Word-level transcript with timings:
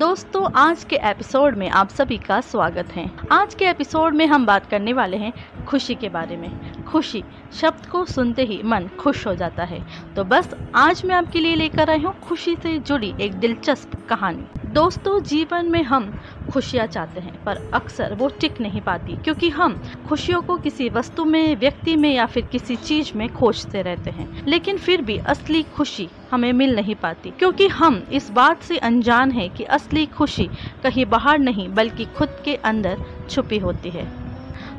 दोस्तों, 0.00 0.52
आज 0.54 0.84
के 0.84 0.96
एपिसोड 0.96 1.56
में 1.56 1.70
आप 1.70 1.88
सभी 1.88 2.18
का 2.18 2.40
स्वागत 2.40 2.86
है। 2.86 3.10
आज 3.32 3.54
के 3.54 3.64
एपिसोड 3.64 4.14
में 4.14 4.26
हम 4.26 4.46
बात 4.46 4.66
करने 4.66 4.92
वाले 4.92 5.16
हैं 5.16 5.32
खुशी 5.64 5.94
के 5.94 6.08
बारे 6.08 6.36
में। 6.36 6.84
खुशी 6.84 7.24
शब्द 7.52 7.86
को 7.86 8.04
सुनते 8.04 8.44
ही 8.44 8.62
मन 8.64 8.88
खुश 9.00 9.26
हो 9.26 9.34
जाता 9.34 9.64
है। 9.64 9.86
तो 10.16 10.24
बस, 10.24 10.54
आज 10.74 11.04
मैं 11.04 11.14
आपके 11.14 11.38
लिए 11.38 11.54
लेकर 11.54 11.90
आई 11.90 11.98
हूँ 11.98 12.20
खुशी 12.20 12.56
से 12.56 12.78
जुड़ी 12.78 13.14
एक 13.20 13.34
दिलचस्प 13.34 14.06
कहानी। 14.08 14.44
दोस्तों, 14.66 15.22
जीवन 15.22 15.66
में 15.66 15.82
हम 15.82 16.20
खुशियाँ 16.50 16.86
चाहते 16.86 17.20
हैं, 17.20 17.44
पर 17.44 17.70
अक्सर 17.74 18.14
वो 18.14 18.28
टिक 18.40 18.60
नहीं 18.60 18.80
पाती, 18.80 19.16
क्योंकि 19.16 19.48
हम 19.50 19.82
खुशियों 20.08 20.42
को 20.42 20.56
किसी 20.56 20.88
वस्तु 20.88 21.24
में, 21.24 21.56
व्यक्ति 21.56 21.96
में 21.96 22.14
या 22.14 22.26
फिर 22.26 22.44
किसी 22.44 22.76
चीज़ 22.76 23.12
में 23.16 23.28
खोजते 23.28 23.82
रहते 23.82 24.10
हैं। 24.10 24.46
लेकिन 24.46 24.76
फिर 24.76 25.02
भी 25.02 25.18
असली 25.18 25.62
खुशी 25.62 26.08
हमें 26.30 26.52
मिल 26.52 26.74
नहीं 26.76 26.94
पाती, 26.94 27.30
क्योंकि 27.30 27.68
हम 27.68 28.02
इस 28.12 28.30
बात 28.30 28.62
से 28.62 28.78
अनजान 28.78 29.30
हैं 29.30 29.50
कि 29.50 29.64
असली 29.64 30.06
खुशी 30.06 30.48
कहीं 30.82 31.06
बाहर 31.06 31.38
नहीं, 31.38 31.68
बल्कि 31.68 32.04
खुद 32.04 32.28
के 32.44 32.54
अंदर 32.54 32.96
छुपी 33.30 33.58
होती 33.58 33.90
है। 33.90 34.08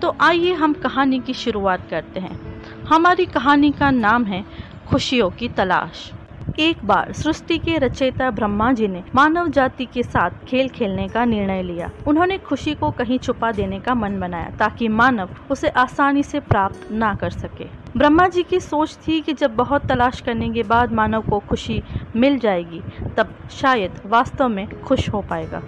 तो 0.00 0.16
आइए 0.20 0.52
हम 0.52 0.72
कहानी 0.72 1.20
की 1.20 1.34
शुरुआत 1.34 1.88
करते 1.90 2.20
हैं। 2.20 2.62
हमारी 2.84 3.24
कहानी 3.24 3.70
का 3.70 3.90
नाम 3.90 4.24
है 4.24 4.44
खुशियों 4.86 5.30
की 5.30 5.48
तलाश। 5.48 6.10
एक 6.58 6.84
बार 6.84 7.12
सृष्टि 7.12 7.58
के 7.58 7.78
रचयिता 7.78 8.30
ब्रह्मा 8.30 8.72
जी 8.72 8.88
ने 8.88 9.02
मानव 9.14 9.48
जाति 9.48 9.84
के 9.84 10.02
साथ 10.02 10.30
खेल 10.48 10.68
खेलने 10.68 11.08
का 11.08 11.24
निर्णय 11.24 11.62
लिया। 11.62 11.90
उन्होंने 12.06 12.38
खुशी 12.38 12.74
को 12.74 12.90
कहीं 12.90 13.18
छुपा 13.18 13.52
देने 13.52 13.80
का 13.80 13.94
मन 13.94 14.20
बनाया, 14.20 14.50
ताकि 14.58 14.88
मानव 14.88 15.28
उसे 15.50 15.68
आसानी 15.68 16.22
से 16.22 16.40
प्राप्त 16.40 16.88
ना 16.90 17.14
कर 17.14 17.30
सके। 17.30 17.64
ब्रह्मा 17.96 18.28
जी 18.28 18.42
की 18.42 18.60
सोच 18.60 18.98
थी 19.08 19.20
कि 19.20 19.32
जब 19.32 19.56
बहुत 19.56 19.86
तलाश 19.86 20.20
करने 20.20 20.50
के 20.50 20.62
बाद 20.62 20.92
मानव 20.92 21.22
को 21.22 21.38
खुशी 21.38 21.82
मिल 22.16 22.38
जाएगी, 22.38 22.82
तब 23.16 23.34
शायद 23.50 24.00
वास्तव 24.06 24.48
में 24.48 24.80
खुश 24.80 25.08
हो 25.08 25.22
पाएगा। 25.22 25.62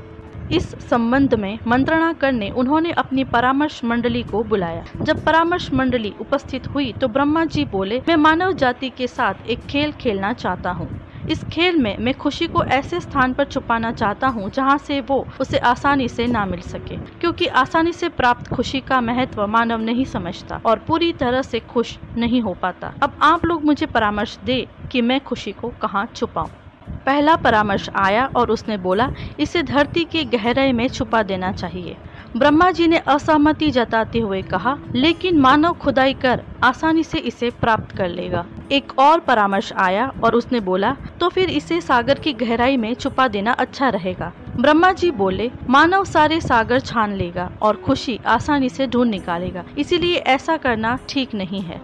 इस 0.50 0.70
संबंध 0.80 1.34
में 1.34 1.58
मंत्रणा 1.66 2.12
करने 2.12 2.50
उन्होंने 2.50 2.90
अपनी 2.98 3.24
परामर्श 3.24 3.80
मंडली 3.84 4.22
को 4.22 4.42
बुलाया। 4.44 4.84
जब 5.04 5.24
परामर्श 5.24 5.72
मंडली 5.72 6.12
उपस्थित 6.20 6.66
हुई 6.74 6.92
तो 6.92 7.08
ब्रह्मा 7.08 7.44
जी 7.44 7.64
बोले, 7.64 7.98
मैं 8.08 8.16
मानव 8.16 8.52
जाति 8.52 8.90
के 8.90 9.06
साथ 9.06 9.46
एक 9.46 9.66
खेल 9.70 9.92
खेलना 9.92 10.32
चाहता 10.32 10.70
हूँ। 10.70 10.88
इस 11.30 11.42
खेल 11.44 11.76
में 11.76 11.96
मैं 11.98 12.12
खुशी 12.14 12.46
को 12.46 12.62
ऐसे 12.64 13.00
स्थान 13.00 13.32
पर 13.32 13.44
छुपाना 13.44 13.90
चाहता 13.92 14.28
हूँ, 14.28 14.50
जहाँ 14.50 14.76
से 14.78 15.00
वो 15.00 15.16
उसे 15.40 15.58
आसानी 15.58 16.08
से 16.08 16.26
ना 16.26 16.44
मिल 16.46 16.60
सके। 16.62 16.96
क्योंकि 17.20 17.46
आसानी 17.46 17.92
से 17.92 18.08
प्राप्त 18.08 18.48
खुशी 18.48 18.80
का 18.80 19.00
महत्व 19.00 19.46
मानव 19.46 19.80
नहीं 19.80 20.04
समझता 20.04 20.60
और 20.66 20.78
पूरी 20.78 21.12
तरह 21.12 21.42
से 21.42 21.60
खुश 21.60 21.96
नहीं 22.16 22.42
हो 22.42 22.54
पाता। 22.62 22.92
अब 23.02 23.16
आप 23.22 23.46
लोग 23.46 23.64
मुझे 23.64 23.86
परामर्श 23.86 24.38
दे 24.44 24.60
कि 24.92 25.02
मैं 25.02 25.20
खुशी 25.20 25.52
को 25.52 25.70
कहाँ 25.82 26.06
छुपाऊँ। 26.16 26.65
पहला 27.06 27.36
परामर्श 27.36 27.88
आया 27.96 28.26
और 28.36 28.50
उसने 28.50 28.76
बोला, 28.76 29.10
इसे 29.40 29.62
धरती 29.62 30.04
के 30.04 30.24
गहराई 30.24 30.72
में 30.72 30.86
छुपा 30.88 31.22
देना 31.22 31.52
चाहिए। 31.52 31.96
ब्रह्मा 32.36 32.70
जी 32.70 32.86
ने 32.86 32.98
असहमति 32.98 33.70
जताते 33.70 34.18
हुए 34.18 34.40
कहा, 34.42 34.76
लेकिन 34.94 35.38
मानव 35.40 35.72
खुदाई 35.72 36.14
कर 36.14 36.42
आसानी 36.64 37.02
से 37.02 37.18
इसे 37.18 37.50
प्राप्त 37.50 37.96
कर 37.96 38.08
लेगा। 38.08 38.44
एक 38.72 38.98
और 38.98 39.20
परामर्श 39.20 39.72
आया 39.72 40.10
और 40.24 40.34
उसने 40.34 40.60
बोला 40.60 40.96
तो 41.20 41.28
फिर 41.28 41.50
इसे 41.50 41.80
सागर 41.80 42.18
की 42.18 42.32
गहराई 42.32 42.76
में 42.76 42.92
छुपा 42.94 43.28
देना 43.28 43.52
अच्छा 43.52 43.88
रहेगा। 43.88 44.32
ब्रह्मा 44.60 44.92
जी 44.92 45.10
बोले, 45.10 45.50
मानव 45.68 46.04
सारे 46.04 46.40
सागर 46.40 46.80
छान 46.80 47.14
लेगा 47.14 47.50
और 47.62 47.76
खुशी 47.76 48.18
आसानी 48.26 48.68
से 48.68 48.86
ढूंढ 48.86 49.10
निकालेगा। 49.10 49.64
इसीलिए 49.78 50.16
ऐसा 50.16 50.56
करना 50.56 50.98
ठीक 51.08 51.34
नहीं 51.34 51.60
है। 51.60 51.80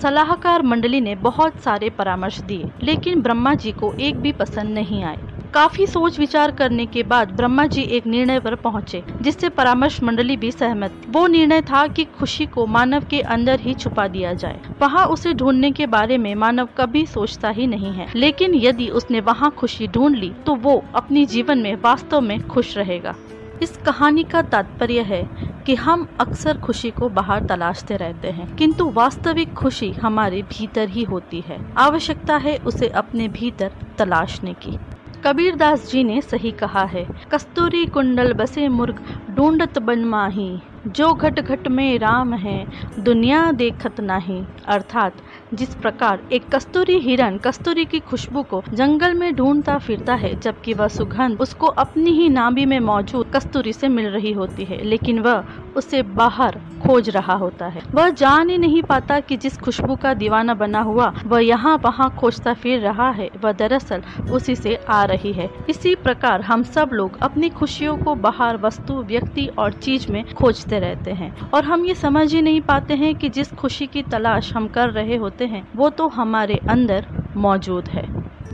सलाहकार 0.00 0.62
मंडली 0.62 1.00
ने 1.00 1.14
बहुत 1.14 1.60
सारे 1.60 1.90
परामर्श 1.90 2.40
दिए, 2.40 2.70
लेकिन 2.82 3.20
ब्रह्मा 3.22 3.54
जी 3.54 3.72
को 3.72 3.92
एक 4.00 4.16
भी 4.16 4.32
पसंद 4.32 4.70
नहीं 4.70 5.02
आए। 5.04 5.18
काफ़ी 5.54 5.86
सोच 5.86 6.18
विचार 6.18 6.50
करने 6.50 6.84
के 6.86 7.02
बाद 7.02 7.30
ब्रह्मा 7.30 7.66
जी 7.66 7.82
एक 7.96 8.06
निर्णय 8.06 8.40
पर 8.40 8.54
पहुँचे, 8.56 9.02
जिससे 9.22 9.48
परामर्श 9.48 10.02
मंडली 10.02 10.36
भी 10.36 10.50
सहमत। 10.50 11.02
वो 11.08 11.26
निर्णय 11.26 11.60
था 11.62 11.86
कि 11.86 12.04
खुशी 12.18 12.46
को 12.46 12.66
मानव 12.66 13.04
के 13.04 13.20
अंदर 13.20 13.60
ही 13.60 13.74
छुपा 13.74 14.06
दिया 14.08 14.32
जाए। 14.34 14.60
वहाँ 14.80 15.06
उसे 15.06 15.32
ढूँढने 15.34 15.70
के 15.70 15.86
बारे 15.86 16.18
में 16.18 16.34
मानव 16.34 16.68
कभी 16.78 17.04
सोचता 17.06 17.48
ही 17.48 17.66
नहीं 17.66 17.92
है, 17.92 18.06
लेकिन 18.16 18.54
यदि 18.54 18.88
उसने 18.90 19.20
वहाँ 19.20 19.50
खुशी 19.50 19.86
ढूंढ 19.88 20.16
ली 20.16 20.32
तो 20.46 20.54
वो 20.54 20.82
अपनी 20.94 21.24
जीवन 21.26 21.58
में 21.58 21.74
वास्तव 21.74 22.20
में 22.20 22.40
खुश 22.40 22.76
रहेगा। 22.76 23.14
इस 23.62 23.76
कहानी 23.76 24.22
का 24.24 24.42
तात्पर्य 24.42 25.00
है 25.02 25.22
कि 25.66 25.74
हम 25.74 26.06
अक्सर 26.20 26.58
खुशी 26.58 26.90
को 26.90 27.08
बाहर 27.08 27.44
तलाशते 27.44 27.96
रहते 27.96 28.28
हैं, 28.28 28.54
किंतु 28.56 28.90
वास्तविक 28.90 29.52
खुशी 29.54 29.90
हमारे 29.92 30.42
भीतर 30.42 30.88
ही 30.88 31.02
होती 31.02 31.40
है। 31.40 31.58
आवश्यकता 31.78 32.36
है 32.36 32.56
उसे 32.56 32.88
अपने 32.88 33.28
भीतर 33.28 33.72
तलाशने 33.98 34.54
की। 34.54 34.78
कबीर 35.24 35.56
दास 35.56 35.90
जी 35.90 36.02
ने 36.04 36.20
सही 36.20 36.50
कहा 36.52 36.82
है, 36.84 37.06
कस्तूरी 37.32 37.84
कुंडल 37.86 38.32
बसे 38.32 38.68
मुर्ग, 38.68 38.98
ढूंढत 39.30 39.78
बन 39.78 40.04
माही। 40.04 40.58
जो 40.86 41.12
घट 41.14 41.40
घट 41.40 41.68
में 41.68 41.98
राम 41.98 42.32
है, 42.34 42.66
दुनिया 42.98 43.50
देखत 43.52 44.00
नाही। 44.00 44.42
अर्थात 44.66 45.16
जिस 45.54 45.74
प्रकार 45.74 46.20
एक 46.32 46.48
कस्तूरी 46.48 46.98
हिरन 46.98 47.36
कस्तूरी 47.38 47.84
की 47.84 47.98
खुशबू 48.00 48.42
को 48.42 48.62
जंगल 48.72 49.14
में 49.14 49.34
ढूंढता 49.36 49.76
फिरता 49.78 50.14
है, 50.14 50.34
जबकि 50.40 50.74
वह 50.74 50.88
सुगंध 50.88 51.40
उसको 51.40 51.66
अपनी 51.66 52.10
ही 52.10 52.28
नाभि 52.28 52.64
में 52.66 52.78
मौजूद 52.80 53.30
कस्तूरी 53.34 53.72
से 53.72 53.88
मिल 53.88 54.06
रही 54.06 54.32
होती 54.32 54.64
है, 54.64 54.82
लेकिन 54.82 55.18
वह 55.18 55.44
उसे 55.76 56.02
बाहर 56.02 56.60
खोज 56.82 57.08
रहा 57.10 57.34
होता 57.34 57.66
है। 57.66 57.82
वह 57.94 58.08
जान 58.10 58.50
ही 58.50 58.56
नहीं 58.58 58.82
पाता 58.82 59.18
कि 59.20 59.36
जिस 59.36 59.58
खुशबू 59.58 59.96
का 59.96 60.14
दीवाना 60.14 60.54
बना 60.54 60.80
हुआ, 60.80 61.12
वह 61.26 61.44
यहाँ 61.44 61.76
वहाँ 61.84 62.08
खोजता 62.16 62.54
फिर 62.54 62.80
रहा 62.80 63.10
है, 63.10 63.28
वह 63.44 63.52
दरअसल 63.52 64.02
उसी 64.32 64.56
से 64.56 64.74
आ 64.88 65.04
रही 65.04 65.32
है। 65.32 65.48
इसी 65.68 65.94
प्रकार 65.94 66.40
हम 66.40 66.62
सब 66.62 66.90
लोग 66.92 67.18
अपनी 67.22 67.48
खुशियों 67.50 67.96
को 67.96 68.14
बाहर 68.14 68.56
वस्तु, 68.56 68.94
व्यक्ति 69.02 69.46
और 69.58 69.72
चीज़ 69.72 70.10
में 70.12 70.24
खोजते 70.34 70.78
रहते 70.78 71.10
हैं, 71.10 71.34
और 71.50 71.64
हम 71.64 71.84
ये 71.84 71.94
समझ 71.94 72.32
ही 72.34 72.42
नहीं 72.42 72.60
पाते 72.60 72.94
हैं 72.94 73.14
कि 73.14 73.28
जिस 73.28 73.52
खुशी 73.52 73.86
की 73.86 74.02
तलाश 74.02 74.52
हम 74.52 74.68
कर 74.68 74.90
रहे 74.90 75.16
होते 75.16 75.41
करते 75.42 75.54
हैं, 75.56 75.68
वो 75.76 75.88
तो 75.90 76.08
हमारे 76.08 76.60
अंदर 76.70 77.06
मौजूद 77.36 77.88
है। 77.88 78.06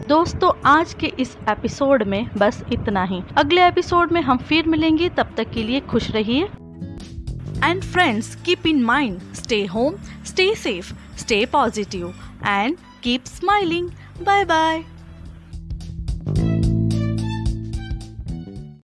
दोस्तों, 0.09 0.53
आज 0.67 0.95
के 0.95 1.07
इस 1.19 1.37
एपिसोड 1.49 2.03
में 2.03 2.29
बस 2.39 2.63
इतना 2.73 3.05
ही। 3.05 3.23
अगले 3.37 3.67
एपिसोड 3.67 4.13
में 4.13 4.21
हम 4.23 4.39
फिर 4.39 4.67
मिलेंगे, 4.67 5.09
तब 5.09 5.35
तक 5.37 5.51
के 5.51 5.63
लिए 5.63 5.81
खुश 5.81 6.11
रहिए। 6.11 6.45
And 7.65 7.83
friends 7.83 8.35
keep 8.35 8.67
in 8.67 8.83
mind 8.85 9.21
stay 9.35 9.65
home 9.67 9.95
stay 10.27 10.55
safe 10.55 10.93
stay 11.17 11.45
positive 11.47 12.15
and 12.47 12.77
keep 13.03 13.25
smiling 13.25 13.89
bye 14.23 14.45
bye 14.45 14.85